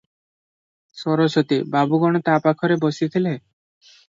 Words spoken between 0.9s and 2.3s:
ସରସ୍ୱତୀ- ବାବୁ କଣ